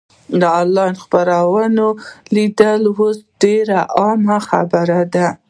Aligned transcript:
د 0.39 0.41
انلاین 0.61 0.93
خپرونو 1.03 1.87
لیدل 2.35 2.81
اوس 2.91 3.17
ډېره 3.41 3.79
عامه 3.99 4.37
خبره 4.49 4.99
ده. 5.13 5.27